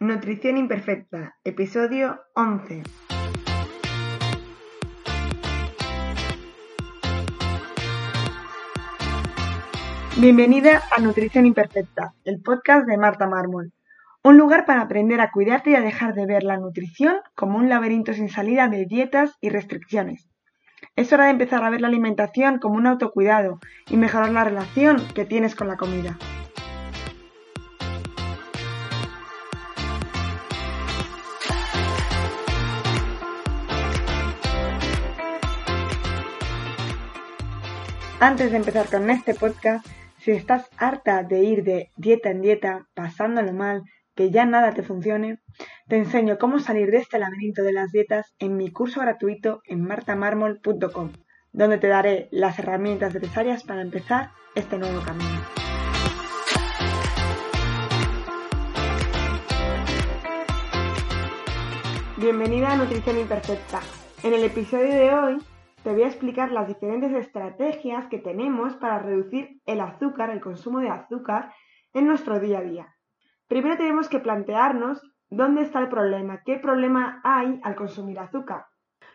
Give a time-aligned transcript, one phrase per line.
[0.00, 2.84] Nutrición Imperfecta, episodio 11.
[10.18, 13.72] Bienvenida a Nutrición Imperfecta, el podcast de Marta Mármol.
[14.22, 17.68] Un lugar para aprender a cuidarte y a dejar de ver la nutrición como un
[17.68, 20.28] laberinto sin salida de dietas y restricciones.
[20.94, 23.58] Es hora de empezar a ver la alimentación como un autocuidado
[23.90, 26.16] y mejorar la relación que tienes con la comida.
[38.20, 39.86] Antes de empezar con este podcast,
[40.18, 43.84] si estás harta de ir de dieta en dieta, pasándolo mal,
[44.16, 45.38] que ya nada te funcione,
[45.86, 49.84] te enseño cómo salir de este laberinto de las dietas en mi curso gratuito en
[49.84, 51.12] martamarmol.com,
[51.52, 55.40] donde te daré las herramientas necesarias para empezar este nuevo camino.
[62.16, 63.80] Bienvenida a Nutrición Imperfecta.
[64.24, 65.38] En el episodio de hoy
[65.88, 70.80] te voy a explicar las diferentes estrategias que tenemos para reducir el azúcar, el consumo
[70.80, 71.50] de azúcar
[71.94, 72.94] en nuestro día a día.
[73.46, 78.66] Primero tenemos que plantearnos dónde está el problema, qué problema hay al consumir azúcar.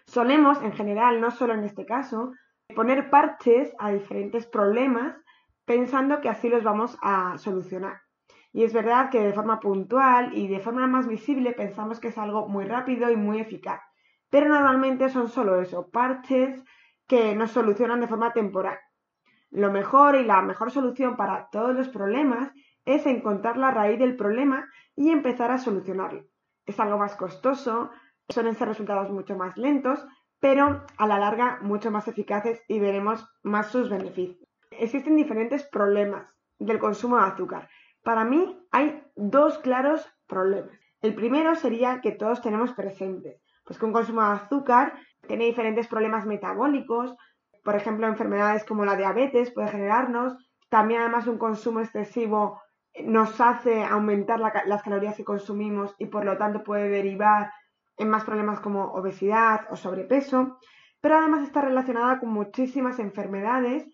[0.08, 2.32] Solemos, en general, no solo en este caso,
[2.76, 5.16] poner parches a diferentes problemas
[5.66, 8.02] pensando que así los vamos a solucionar.
[8.52, 12.18] Y es verdad que de forma puntual y de forma más visible pensamos que es
[12.18, 13.80] algo muy rápido y muy eficaz
[14.34, 16.60] pero normalmente son solo eso, parches
[17.06, 18.80] que nos solucionan de forma temporal.
[19.52, 22.52] Lo mejor y la mejor solución para todos los problemas
[22.84, 26.24] es encontrar la raíz del problema y empezar a solucionarlo.
[26.66, 27.92] Es algo más costoso,
[28.28, 30.04] suelen ser resultados mucho más lentos,
[30.40, 34.50] pero a la larga mucho más eficaces y veremos más sus beneficios.
[34.72, 37.70] Existen diferentes problemas del consumo de azúcar.
[38.02, 40.76] Para mí hay dos claros problemas.
[41.02, 44.94] El primero sería que todos tenemos presentes pues que un consumo de azúcar
[45.28, 47.16] tiene diferentes problemas metabólicos,
[47.64, 50.36] por ejemplo, enfermedades como la diabetes puede generarnos,
[50.70, 52.62] también además un consumo excesivo
[53.04, 57.52] nos hace aumentar las calorías que consumimos y por lo tanto puede derivar
[57.98, 60.60] en más problemas como obesidad o sobrepeso,
[61.02, 63.86] pero además está relacionada con muchísimas enfermedades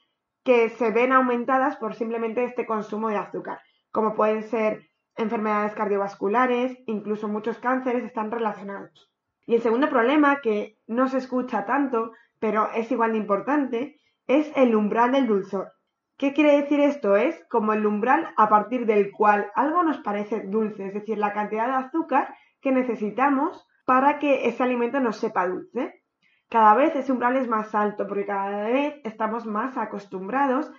[0.43, 6.77] que se ven aumentadas por simplemente este consumo de azúcar, como pueden ser enfermedades cardiovasculares,
[6.85, 9.11] incluso muchos cánceres están relacionados.
[9.49, 14.51] Y el segundo problema, que no se escucha tanto, pero es igual de importante, es
[14.55, 15.71] el umbral del dulzor.
[16.19, 17.15] ¿Qué quiere decir esto?
[17.15, 21.33] Es como el umbral a partir del cual algo nos parece dulce, es decir, la
[21.33, 26.03] cantidad de azúcar que necesitamos para que ese alimento nos sepa dulce.
[26.47, 30.71] Cada vez ese umbral es más alto porque cada vez estamos más acostumbrados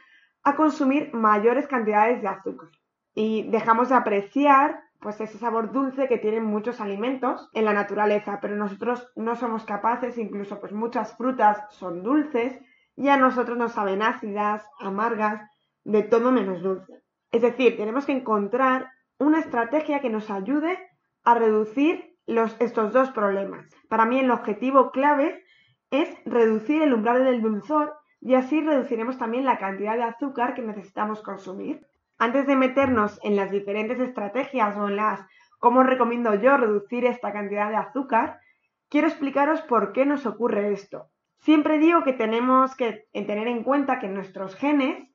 [0.45, 2.69] a consumir mayores cantidades de azúcar
[3.17, 8.39] y dejamos de apreciar pues ese sabor dulce que tienen muchos alimentos en la naturaleza,
[8.41, 12.61] pero nosotros no somos capaces, incluso pues muchas frutas son dulces
[12.97, 15.41] y a nosotros nos saben ácidas, amargas,
[15.85, 17.03] de todo menos dulce.
[17.33, 20.79] Es decir, tenemos que encontrar una estrategia que nos ayude
[21.25, 23.67] a reducir los, estos dos problemas.
[23.89, 25.45] Para mí el objetivo clave
[25.91, 30.63] es reducir el umbral del dulzor y así reduciremos también la cantidad de azúcar que
[30.63, 31.87] necesitamos consumir.
[32.21, 35.27] Antes de meternos en las diferentes estrategias o en las
[35.59, 38.41] cómo recomiendo yo reducir esta cantidad de azúcar,
[38.91, 41.07] quiero explicaros por qué nos ocurre esto.
[41.39, 45.09] Siempre digo que tenemos que tener en cuenta que nuestros genes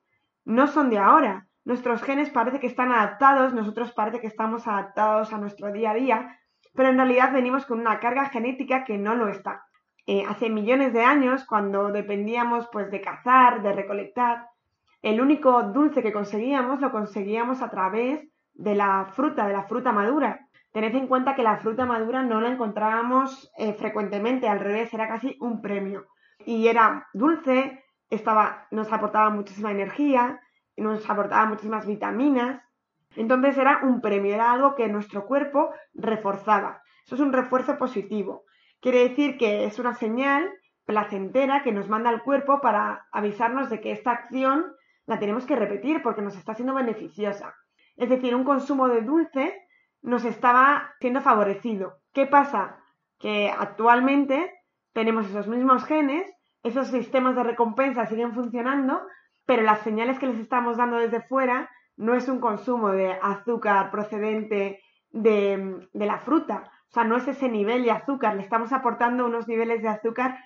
[0.44, 1.46] no son de ahora.
[1.64, 5.94] Nuestros genes parece que están adaptados, nosotros parece que estamos adaptados a nuestro día a
[5.94, 6.40] día,
[6.74, 9.64] pero en realidad venimos con una carga genética que no lo está.
[10.06, 14.48] Eh, hace millones de años, cuando dependíamos pues, de cazar, de recolectar,
[15.06, 19.92] el único dulce que conseguíamos lo conseguíamos a través de la fruta, de la fruta
[19.92, 20.48] madura.
[20.72, 25.06] Tened en cuenta que la fruta madura no la encontrábamos eh, frecuentemente, al revés, era
[25.06, 26.06] casi un premio.
[26.44, 27.84] Y era dulce,
[28.72, 30.40] nos aportaba muchísima energía,
[30.76, 32.60] nos aportaba muchísimas vitaminas.
[33.14, 36.82] Entonces era un premio, era algo que nuestro cuerpo reforzaba.
[37.04, 38.42] Eso es un refuerzo positivo.
[38.80, 40.50] Quiere decir que es una señal
[40.84, 44.72] placentera que nos manda el cuerpo para avisarnos de que esta acción
[45.06, 47.54] la tenemos que repetir porque nos está siendo beneficiosa.
[47.96, 49.66] Es decir, un consumo de dulce
[50.02, 51.98] nos estaba siendo favorecido.
[52.12, 52.78] ¿Qué pasa?
[53.18, 54.52] Que actualmente
[54.92, 56.30] tenemos esos mismos genes,
[56.62, 59.00] esos sistemas de recompensa siguen funcionando,
[59.46, 63.90] pero las señales que les estamos dando desde fuera no es un consumo de azúcar
[63.90, 64.80] procedente
[65.10, 69.48] de, la fruta, o sea, no es ese nivel de azúcar, le estamos aportando unos
[69.48, 70.38] niveles de azúcar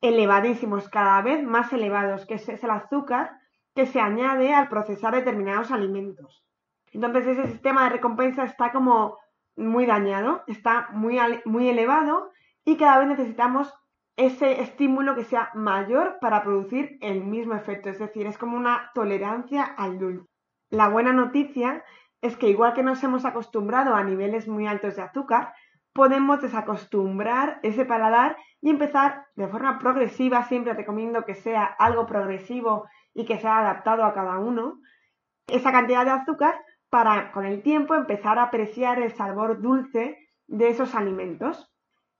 [0.00, 3.41] elevadísimos, cada vez más elevados, que es el azúcar
[3.74, 6.44] que se añade al procesar determinados alimentos.
[6.92, 9.18] Entonces ese sistema de recompensa está como
[9.56, 12.30] muy dañado, está muy, muy elevado
[12.64, 13.72] y cada vez necesitamos
[14.16, 17.88] ese estímulo que sea mayor para producir el mismo efecto.
[17.88, 20.28] Es decir, es como una tolerancia al dulce.
[20.70, 21.84] La buena noticia
[22.20, 25.54] es que igual que nos hemos acostumbrado a niveles muy altos de azúcar,
[25.92, 32.86] podemos desacostumbrar ese paladar y empezar de forma progresiva, siempre recomiendo que sea algo progresivo
[33.14, 34.80] y que sea adaptado a cada uno,
[35.46, 36.54] esa cantidad de azúcar
[36.90, 41.70] para con el tiempo empezar a apreciar el sabor dulce de esos alimentos.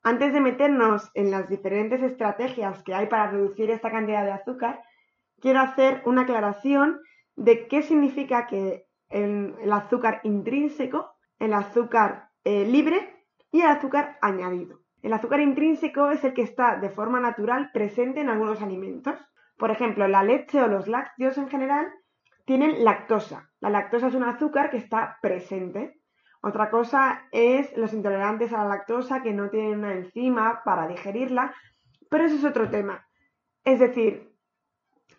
[0.02, 4.82] Antes de meternos en las diferentes estrategias que hay para reducir esta cantidad de azúcar,
[5.40, 7.00] quiero hacer una aclaración
[7.36, 14.80] de qué significa que el, azúcar intrínseco, el azúcar eh, libre y el azúcar añadido.
[15.02, 19.18] El azúcar intrínseco es el que está de forma natural presente en algunos alimentos.
[19.62, 21.86] Por ejemplo, la leche o los lácteos en general
[22.44, 23.48] tienen lactosa.
[23.60, 26.00] La lactosa es un azúcar que está presente.
[26.40, 31.54] Otra cosa es los intolerantes a la lactosa que no tienen una enzima para digerirla,
[32.10, 33.06] pero eso es otro tema.
[33.62, 34.34] Es decir,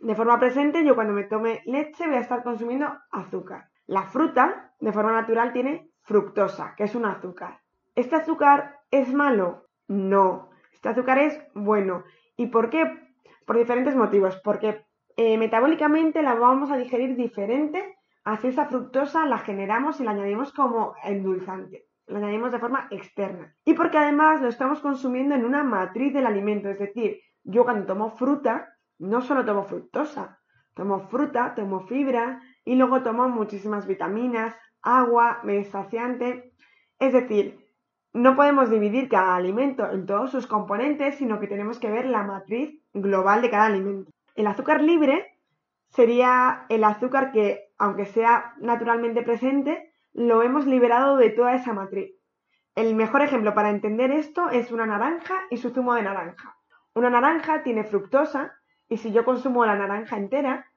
[0.01, 3.69] de forma presente yo cuando me tome leche voy a estar consumiendo azúcar.
[3.85, 7.61] La fruta, de forma natural, tiene fructosa, que es un azúcar.
[7.95, 9.69] ¿Este azúcar es malo?
[9.87, 10.49] No.
[10.73, 12.03] Este azúcar es bueno.
[12.35, 13.12] ¿Y por qué?
[13.45, 14.39] Por diferentes motivos.
[14.43, 14.85] Porque
[15.15, 20.53] eh, metabólicamente la vamos a digerir diferente Así esa fructosa la generamos y la añadimos
[20.53, 21.87] como endulzante.
[22.07, 23.53] La añadimos de forma externa.
[23.65, 26.69] Y porque además lo estamos consumiendo en una matriz del alimento.
[26.69, 30.39] Es decir, yo cuando tomo fruta, no solo tomo fructosa,
[30.73, 36.53] tomo fruta, tomo fibra y luego tomo muchísimas vitaminas, agua, me saciante.
[36.99, 37.62] Es decir,
[38.13, 42.23] no podemos dividir cada alimento en todos sus componentes, sino que tenemos que ver la
[42.23, 44.11] matriz global de cada alimento.
[44.35, 45.35] El azúcar libre
[45.89, 52.11] sería el azúcar que, aunque sea naturalmente presente, lo hemos liberado de toda esa matriz.
[52.75, 56.55] El mejor ejemplo para entender esto es una naranja y su zumo de naranja.
[56.93, 58.53] Una naranja tiene fructosa
[58.89, 60.67] y si yo consumo la naranja entera,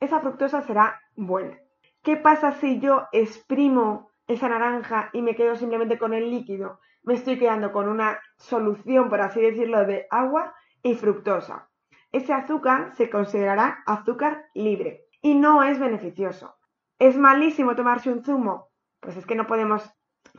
[0.00, 1.58] esa fructosa será buena.
[2.02, 6.80] ¿Qué pasa si yo exprimo esa naranja y me quedo simplemente con el líquido?
[7.02, 11.68] Me estoy quedando con una solución, por así decirlo, de agua y fructosa
[12.16, 16.56] ese azúcar se considerará azúcar libre y no es beneficioso.
[16.98, 18.70] ¿Es malísimo tomarse un zumo?
[19.00, 19.82] Pues es que no podemos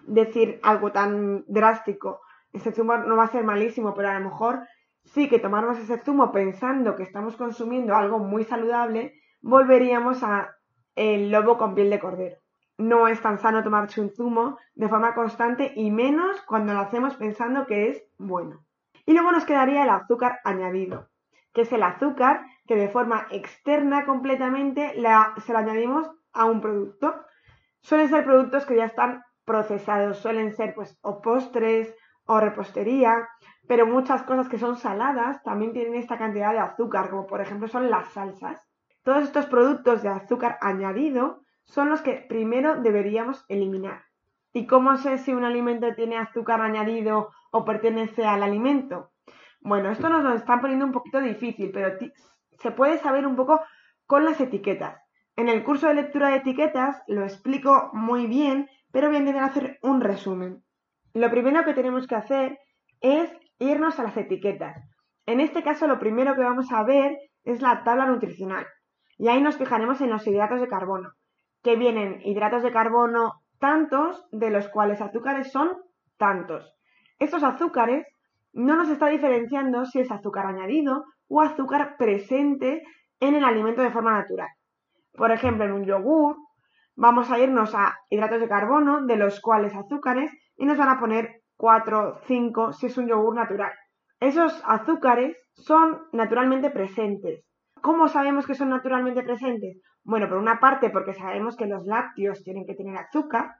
[0.07, 2.21] decir algo tan drástico.
[2.51, 4.67] Ese zumo no va a ser malísimo, pero a lo mejor
[5.03, 10.55] sí que tomarnos ese zumo pensando que estamos consumiendo algo muy saludable, volveríamos a
[10.95, 12.37] el lobo con piel de cordero.
[12.77, 17.15] No es tan sano tomarse un zumo de forma constante y menos cuando lo hacemos
[17.15, 18.63] pensando que es bueno.
[19.05, 21.09] Y luego nos quedaría el azúcar añadido
[21.57, 24.93] que es el azúcar, que de forma externa completamente
[25.43, 27.15] se lo añadimos a un producto.
[27.81, 31.95] Suelen ser productos que ya están procesados, suelen ser pues o postres
[32.25, 33.27] o repostería,
[33.67, 37.67] pero muchas cosas que son saladas también tienen esta cantidad de azúcar, como por ejemplo
[37.67, 38.61] son las salsas.
[39.01, 44.03] Todos estos productos de azúcar añadido son los que primero deberíamos eliminar.
[44.53, 49.11] ¿Y cómo sé si un alimento tiene azúcar añadido o pertenece al alimento?
[49.61, 51.95] Bueno, esto nos lo están poniendo un poquito difícil, pero
[52.59, 53.61] se puede saber un poco
[54.05, 54.99] con las etiquetas.
[55.35, 59.43] En el curso de lectura de etiquetas lo explico muy bien, pero voy a intentar
[59.43, 60.63] hacer un resumen.
[61.13, 62.59] Lo primero que tenemos que hacer
[63.01, 64.77] es irnos a las etiquetas.
[65.25, 68.65] En este caso, lo primero que vamos a ver es la tabla nutricional.
[69.17, 71.11] Y ahí nos fijaremos en los hidratos de carbono,
[71.67, 75.67] que vienen hidratos de carbono tantos, de los cuales azúcares son
[76.17, 76.73] tantos.
[77.19, 78.07] Estos azúcares
[78.53, 82.83] no nos está diferenciando si es azúcar añadido o azúcar presente
[83.19, 84.47] en el alimento de forma natural.
[85.11, 86.37] Por ejemplo, en un yogur
[86.95, 90.99] vamos a irnos a hidratos de carbono, de los cuales azúcares, y nos van a
[91.01, 93.73] poner 4, 5 si es un yogur natural.
[94.21, 97.43] Esos azúcares son naturalmente presentes.
[97.81, 99.81] ¿Cómo sabemos que son naturalmente presentes?
[100.07, 103.55] Bueno, por una parte porque sabemos que los lácteos tienen que tener azúcar,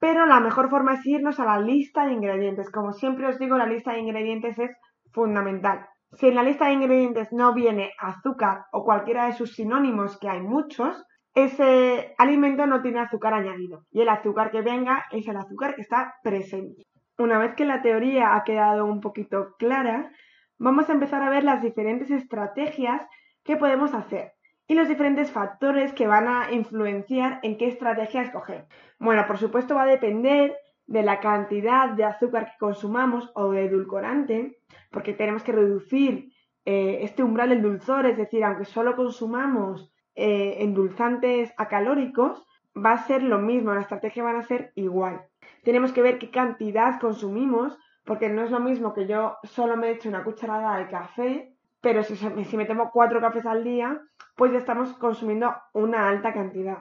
[0.00, 2.70] pero la mejor forma es irnos a la lista de ingredientes.
[2.70, 4.74] Como siempre os digo, la lista de ingredientes es
[5.12, 5.86] fundamental.
[6.12, 10.30] Si en la lista de ingredientes no viene azúcar o cualquiera de sus sinónimos, que
[10.30, 11.04] hay muchos,
[11.34, 15.82] ese alimento no tiene azúcar añadido y el azúcar que venga es el azúcar que
[15.82, 16.86] está presente.
[17.18, 20.10] Una vez que la teoría ha quedado un poquito clara,
[20.58, 23.06] vamos a empezar a ver las diferentes estrategias
[23.44, 24.35] que podemos hacer
[24.66, 28.66] y los diferentes factores que van a influenciar en qué estrategia escoger.
[28.98, 30.56] Bueno, por supuesto va a depender
[30.86, 34.58] de la cantidad de azúcar que consumamos o de edulcorante,
[34.90, 36.32] porque tenemos que reducir
[36.64, 42.44] eh, este umbral del dulzor, es decir, aunque solo consumamos eh, endulzantes acalóricos,
[42.76, 45.22] va a ser lo mismo, la estrategia va a ser igual.
[45.62, 49.90] Tenemos que ver qué cantidad consumimos, porque no es lo mismo que yo solo me
[49.90, 51.55] eche una cucharada de café,
[51.86, 54.02] pero si, me tomo cuatro cafés al día,
[54.34, 56.78] pues ya estamos consumiendo una alta cantidad.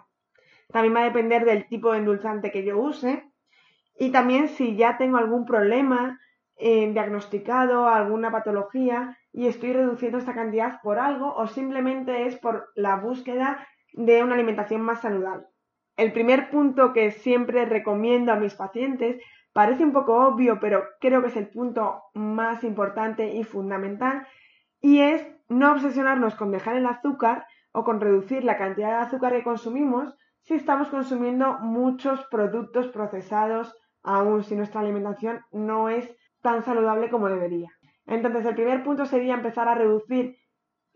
[0.72, 3.24] También va a depender del tipo de endulzante que yo use
[4.00, 6.20] y también si ya tengo algún problema
[6.56, 12.70] eh, diagnosticado, alguna patología y estoy reduciendo esta cantidad por algo o simplemente es por
[12.74, 15.46] la búsqueda de una alimentación más saludable.
[15.98, 19.22] El primer punto que siempre recomiendo a mis pacientes
[19.54, 24.26] parece un poco obvio, pero creo que es el punto más importante y fundamental,
[24.86, 29.34] y es no obsesionarnos con dejar el azúcar o con reducir la cantidad de azúcar
[29.34, 36.62] que consumimos si estamos consumiendo muchos productos procesados, aún si nuestra alimentación no es tan
[36.62, 37.72] saludable como debería.
[38.06, 40.38] Entonces, el primer punto sería empezar a reducir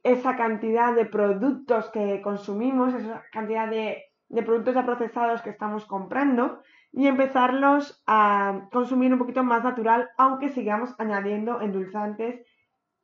[0.03, 4.03] esa cantidad de productos que consumimos, esa cantidad de,
[4.46, 10.50] productos ya procesados que estamos comprando y empezarlos a consumir un poquito más natural, aunque
[10.50, 12.46] sigamos añadiendo endulzantes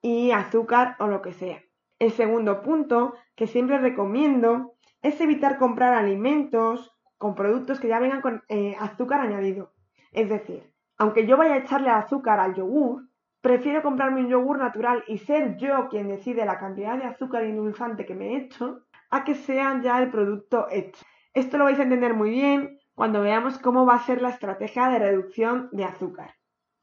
[0.06, 1.64] y azúcar o lo que sea.
[1.98, 8.22] El segundo punto que siempre recomiendo es evitar comprar alimentos con productos que ya vengan
[8.22, 9.74] con eh, azúcar añadido.
[10.12, 13.10] Es decir, aunque yo vaya a echarle azúcar al yogur,
[13.42, 17.50] prefiero comprarme un yogur natural y ser yo quien decide la cantidad de azúcar y
[17.50, 21.04] endulzante que me he hecho, a que sea ya el producto hecho.
[21.34, 24.88] Esto lo vais a entender muy bien cuando veamos cómo va a ser la estrategia
[24.90, 26.36] de reducción de azúcar.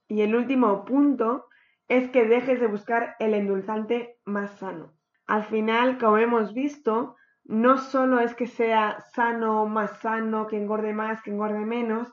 [0.09, 1.47] Y el último punto
[1.89, 4.93] es que dejes de buscar el endulzante más sano.
[5.27, 10.93] Al final, como hemos visto, no solo es que sea sano, más sano, que engorde
[10.93, 12.13] más, que engorde menos,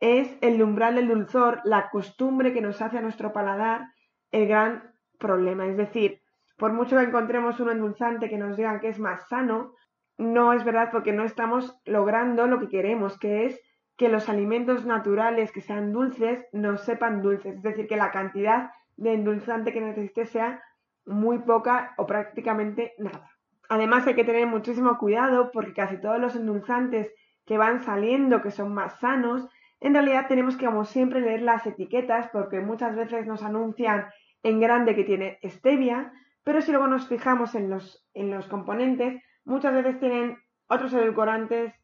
[0.00, 3.86] es el umbral del dulzor, la costumbre que nos hace a nuestro paladar
[4.32, 5.66] el gran problema.
[5.66, 6.20] Es decir,
[6.56, 9.74] por mucho que encontremos un endulzante que nos diga que es más sano,
[10.18, 13.60] no es verdad porque no estamos logrando lo que queremos, que es
[13.96, 17.56] que los alimentos naturales que sean dulces nos sepan dulces.
[17.56, 20.62] Es decir, que la cantidad de endulzante que necesite sea
[21.04, 23.30] muy poca o prácticamente nada.
[23.68, 27.12] Además hay que tener muchísimo cuidado porque casi todos los endulzantes
[27.46, 29.48] que van saliendo, que son más sanos,
[29.80, 34.06] en realidad tenemos que, como siempre, leer las etiquetas porque muchas veces nos anuncian
[34.44, 36.12] en grande que tiene stevia,
[36.44, 41.74] pero si luego nos fijamos en los, en los componentes, muchas veces tienen otros edulcorantes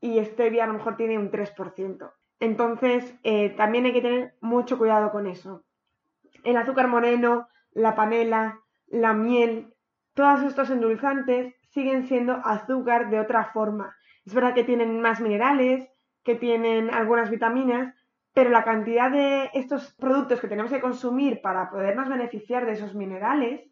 [0.00, 2.12] y stevia a lo mejor tiene un 3%.
[2.40, 5.64] Entonces, eh, también hay que tener mucho cuidado con eso
[6.44, 9.74] el azúcar moreno, la panela, la miel,
[10.14, 13.96] todos estos endulzantes siguen siendo azúcar de otra forma.
[14.26, 15.88] Es verdad que tienen más minerales,
[16.24, 17.94] que tienen algunas vitaminas,
[18.32, 22.94] pero la cantidad de estos productos que tenemos que consumir para podernos beneficiar de esos
[22.94, 23.62] minerales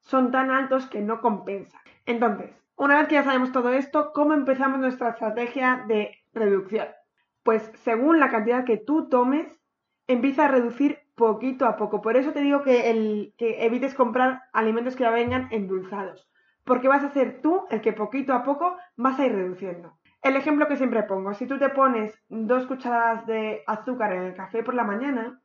[0.00, 1.80] son tan altos que no compensa.
[2.06, 6.88] Entonces, una vez que ya sabemos todo esto, ¿cómo empezamos nuestra estrategia de reducción?
[7.42, 9.46] Pues según la cantidad que tú tomes,
[10.06, 12.00] empieza a reducir poquito a poco.
[12.00, 16.28] Por eso te digo que, evites comprar alimentos que ya vengan endulzados,
[16.64, 19.98] porque vas a ser tú el que poquito a poco vas a ir reduciendo.
[20.22, 24.34] El ejemplo que siempre pongo, si tú te pones dos cucharadas de azúcar en el
[24.34, 25.40] café por la mañana,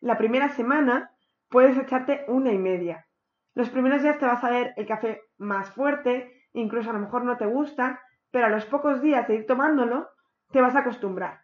[0.00, 1.12] la primera semana
[1.48, 3.06] puedes echarte una y media.
[3.54, 7.24] Los primeros días te vas a ver el café más fuerte, incluso a lo mejor
[7.24, 8.00] no te gusta,
[8.32, 10.08] pero a los pocos días de ir tomándolo,
[10.50, 11.43] te vas a acostumbrar.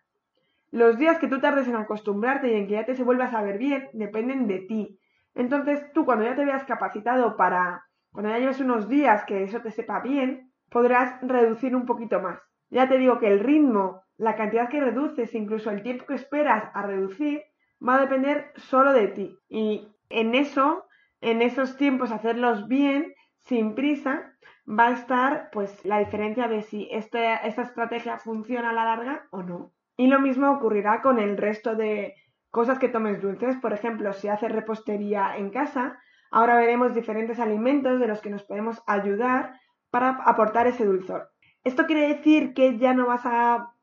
[0.71, 3.31] Los días que tú tardes en acostumbrarte y en que ya te se vuelva a
[3.31, 5.01] saber bien dependen de ti.
[5.35, 9.61] Entonces tú cuando ya te veas capacitado para, cuando ya lleves unos días que eso
[9.61, 12.41] te sepa bien, podrás reducir un poquito más.
[12.71, 16.71] Ya te digo que el ritmo, la cantidad que reduces, incluso el tiempo que esperas
[16.73, 17.43] a reducir,
[17.87, 19.37] va a depender solo de ti.
[19.49, 20.85] Y en eso,
[21.21, 24.33] en esos tiempos, hacerlos bien, sin prisa,
[24.69, 29.27] va a estar pues la diferencia de si esta, esta estrategia funciona a la larga
[29.31, 29.73] o no.
[30.01, 32.15] Y lo mismo ocurrirá con el resto de
[32.51, 33.59] cosas que tomes dulces.
[33.59, 38.43] Por ejemplo, si haces repostería en casa, ahora veremos diferentes alimentos de los que nos
[38.43, 41.29] podemos ayudar para aportar ese dulzor.
[41.65, 43.75] ¿Esto quiere decir que ya no vas a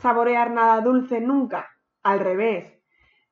[0.00, 1.68] saborear nada dulce nunca?
[2.04, 2.80] Al revés.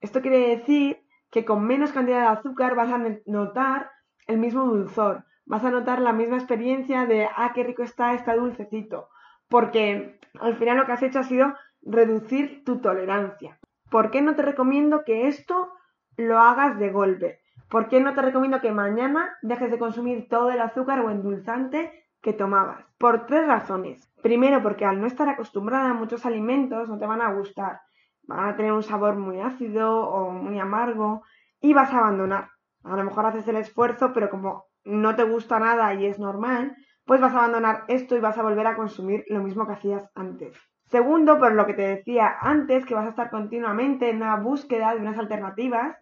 [0.00, 0.98] Esto quiere decir
[1.30, 3.92] que con menos cantidad de azúcar vas a notar
[4.26, 8.34] el mismo dulzor, vas a notar la misma experiencia de, ah, qué rico está este
[8.34, 9.10] dulcecito,
[9.48, 13.58] porque al final lo que has hecho ha sido reducir tu tolerancia.
[13.90, 15.72] ¿Por qué no te recomiendo que esto
[16.16, 17.40] lo hagas de golpe?
[17.68, 22.06] ¿Por qué no te recomiendo que mañana dejes de consumir todo el azúcar o endulzante
[22.20, 22.84] que tomabas?
[22.98, 24.12] Por tres razones.
[24.22, 27.80] Primero, porque al no estar acostumbrada a muchos alimentos no te van a gustar.
[28.24, 31.22] Van a tener un sabor muy ácido o muy amargo
[31.60, 32.50] y vas a abandonar.
[32.84, 36.76] A lo mejor haces el esfuerzo, pero como no te gusta nada y es normal,
[37.04, 40.10] pues vas a abandonar esto y vas a volver a consumir lo mismo que hacías
[40.14, 40.56] antes.
[40.92, 44.92] Segundo, por lo que te decía antes, que vas a estar continuamente en una búsqueda
[44.92, 45.96] de unas alternativas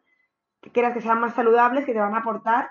[0.61, 2.69] que quieras que sean más saludables, que te van a aportar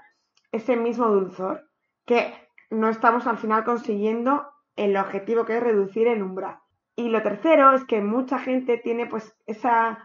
[0.51, 1.69] ese mismo dulzor,
[2.05, 2.33] que
[2.69, 6.59] no estamos al final consiguiendo el objetivo que es reducir el umbral.
[6.97, 9.99] Y lo tercero es que mucha gente tiene pues esa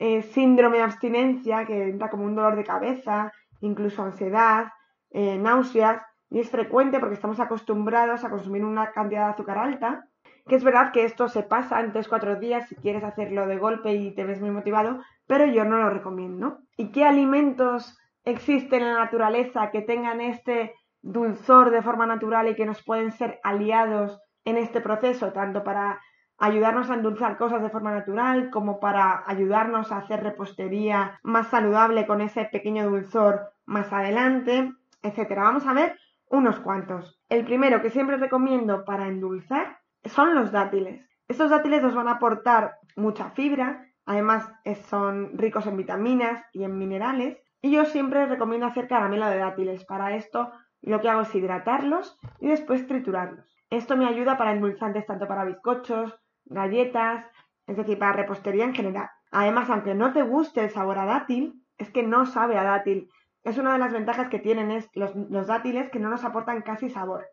[0.00, 4.72] eh, síndrome de abstinencia que entra como un dolor de cabeza, incluso ansiedad,
[5.12, 10.09] eh, náuseas, y es frecuente porque estamos acostumbrados a consumir una cantidad de azúcar alta,
[10.48, 13.92] que es verdad que esto se pasa en 3-4 días si quieres hacerlo de golpe
[13.94, 16.58] y te ves muy motivado, pero yo no lo recomiendo.
[16.76, 22.54] ¿Y qué alimentos existen en la naturaleza que tengan este dulzor de forma natural y
[22.54, 26.00] que nos pueden ser aliados en este proceso, tanto para
[26.38, 32.06] ayudarnos a endulzar cosas de forma natural como para ayudarnos a hacer repostería más saludable
[32.06, 35.42] con ese pequeño dulzor más adelante, etcétera.
[35.42, 35.98] Vamos a ver
[36.30, 37.20] unos cuantos.
[37.28, 41.06] El primero que siempre recomiendo para endulzar son los dátiles.
[41.28, 44.50] Estos dátiles nos van a aportar mucha fibra, además
[44.88, 47.38] son ricos en vitaminas y en minerales.
[47.62, 49.84] Y yo siempre recomiendo hacer caramelo de dátiles.
[49.84, 50.50] Para esto
[50.82, 53.54] lo que hago es hidratarlos y después triturarlos.
[53.68, 57.24] Esto me ayuda para endulzantes tanto para bizcochos, galletas,
[57.66, 59.10] es decir, para repostería en general.
[59.30, 63.08] Además, aunque no te guste el sabor a dátil, es que no sabe a dátil.
[63.44, 67.26] Es una de las ventajas que tienen los dátiles que no nos aportan casi sabor.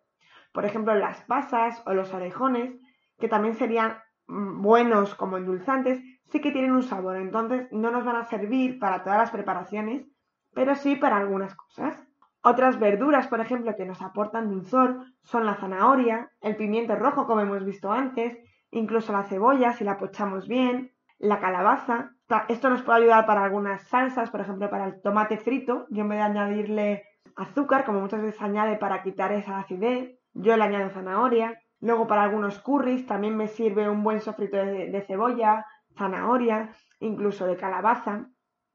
[0.58, 2.74] Por ejemplo, las pasas o los orejones,
[3.20, 7.18] que también serían mm, buenos como endulzantes, sí que tienen un sabor.
[7.18, 10.08] Entonces, no nos van a servir para todas las preparaciones,
[10.56, 12.04] pero sí para algunas cosas.
[12.42, 17.42] Otras verduras, por ejemplo, que nos aportan dulzor son la zanahoria, el pimiento rojo, como
[17.42, 18.36] hemos visto antes,
[18.72, 22.14] incluso la cebolla, si la pochamos bien, la calabaza.
[22.48, 25.86] Esto nos puede ayudar para algunas salsas, por ejemplo, para el tomate frito.
[25.92, 27.04] Yo en vez de añadirle
[27.36, 31.60] azúcar, como muchas veces añade para quitar esa acidez, yo le añado zanahoria.
[31.80, 35.66] Luego para algunos curries también me sirve un buen sofrito de, cebolla,
[35.98, 38.28] zanahoria, incluso de calabaza.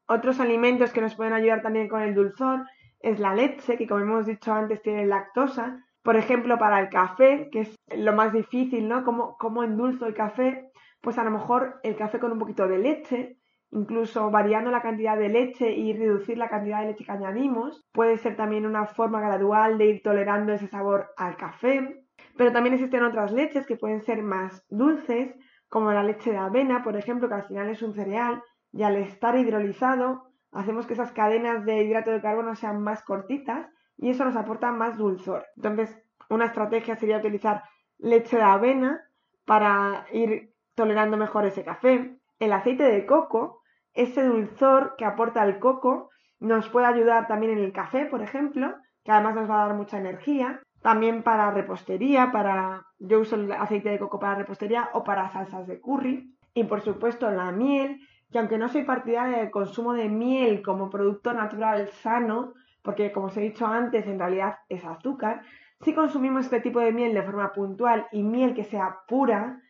[0.07, 2.67] Otros alimentos que nos pueden ayudar también con el dulzor
[3.01, 5.85] es la leche, que como hemos dicho antes tiene lactosa.
[6.03, 9.05] Por ejemplo, para el café, que es lo más difícil, ¿no?
[9.05, 10.71] ¿Cómo, cómo endulzo el café?
[11.01, 13.37] Pues a lo mejor el café con un poquito de leche,
[13.73, 17.85] incluso variando la cantidad de leche y reducir la cantidad de leche que añadimos.
[17.93, 22.05] Puede ser también una forma gradual de ir tolerando ese sabor al café.
[22.37, 25.35] Pero también existen otras leches que pueden ser más dulces,
[25.69, 28.97] como la leche de avena, por ejemplo, que al final es un cereal y al
[28.97, 34.25] estar hidrolizado hacemos que esas cadenas de hidrato de carbono sean más cortitas y eso
[34.25, 35.47] nos aporta más dulzor.
[35.57, 37.63] Entonces, una estrategia sería utilizar
[37.99, 39.01] leche de avena
[39.47, 42.19] para ir tolerando mejor ese café.
[42.39, 43.62] El aceite de coco,
[43.95, 48.75] ese dulzor que aporta el coco, nos puede ayudar también en el café, por ejemplo,
[49.05, 50.61] que además nos va a dar mucha energía.
[50.81, 55.67] También para repostería, para yo uso el aceite de coco para repostería o para salsas
[55.67, 56.35] de curry.
[56.55, 58.01] Y por supuesto la miel,
[58.31, 63.27] que aunque no soy partidaria del consumo de miel como producto natural sano, porque como
[63.27, 65.43] os he dicho antes, en realidad es azúcar,
[65.83, 69.61] si consumimos este tipo de miel de forma puntual y miel que sea pura,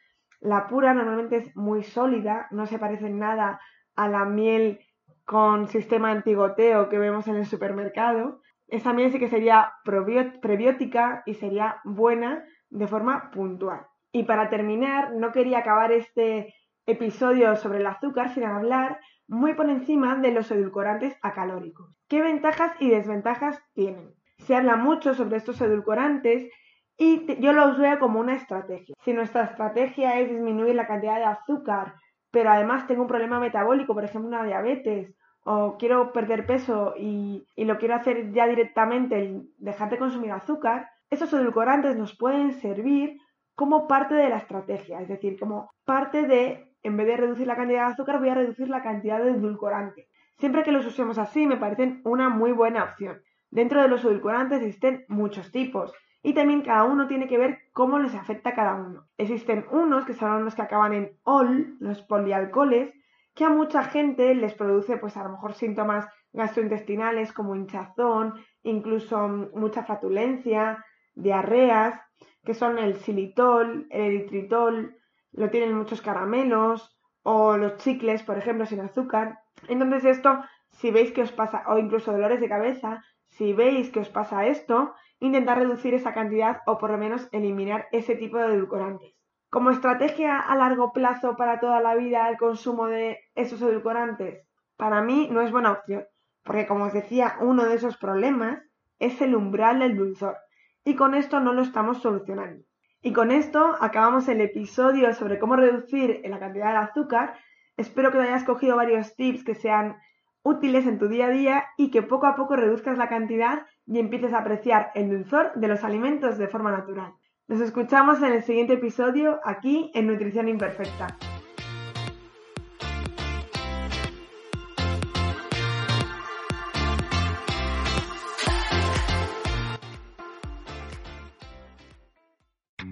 [0.40, 3.60] la pura normalmente es muy sólida, no se parece en nada
[3.96, 4.80] a la miel
[5.24, 8.40] con sistema antigoteo que vemos en el supermercado.
[8.68, 13.86] Esa miel sí que sería prebiótica y sería buena de forma puntual.
[14.12, 16.54] Y para terminar, no quería acabar este
[16.86, 21.94] episodio sobre el azúcar sin hablar muy por encima de los edulcorantes acalóricos.
[22.08, 24.14] ¿Qué ventajas y desventajas tienen?
[24.38, 26.50] Se habla mucho sobre estos edulcorantes
[26.98, 28.94] y yo los veo como una estrategia.
[29.02, 31.94] Si nuestra estrategia es disminuir la cantidad de azúcar,
[32.32, 35.14] pero además tengo un problema metabólico, por ejemplo una diabetes,
[35.44, 40.88] o quiero perder peso y, y lo quiero hacer ya directamente, dejar de consumir azúcar,
[41.10, 43.18] esos edulcorantes nos pueden servir
[43.54, 47.56] como parte de la estrategia, es decir, como parte de en vez de reducir la
[47.56, 50.08] cantidad de azúcar, voy a reducir la cantidad de edulcorante.
[50.38, 53.22] Siempre que los usemos así, me parecen una muy buena opción.
[53.50, 55.92] Dentro de los edulcorantes existen muchos tipos
[56.22, 59.06] y también cada uno tiene que ver cómo les afecta a cada uno.
[59.18, 62.92] Existen unos que son los que acaban en ol, los polialcoholes,
[63.34, 69.28] que a mucha gente les produce pues a lo mejor síntomas gastrointestinales como hinchazón, incluso
[69.54, 72.00] mucha flatulencia, diarreas,
[72.44, 74.96] que son el xilitol, el eritritol,
[75.32, 79.40] lo tienen muchos caramelos o los chicles, por ejemplo, sin azúcar.
[79.68, 83.02] Entonces esto, si veis que os pasa, o incluso dolores de cabeza,
[83.36, 87.86] si veis que os pasa esto, intentad reducir esa cantidad o por lo menos eliminar
[87.92, 89.14] ese tipo de edulcorantes.
[89.50, 95.02] Como estrategia a largo plazo para toda la vida el consumo de esos edulcorantes, para
[95.02, 96.04] mí no es buena opción,
[96.42, 98.62] porque como os decía, uno de esos problemas
[98.98, 100.36] es el umbral del dulzor,
[100.84, 102.64] y con esto no lo estamos solucionando.
[103.02, 107.34] Y con esto acabamos el episodio sobre cómo reducir la cantidad de azúcar.
[107.76, 109.96] Espero que te hayas cogido varios tips que sean
[110.42, 113.98] útiles en tu día a día y que poco a poco reduzcas la cantidad y
[113.98, 117.14] empieces a apreciar el dulzor de los alimentos de forma natural.
[117.48, 121.18] Nos escuchamos en el siguiente episodio aquí en Nutrición Imperfecta.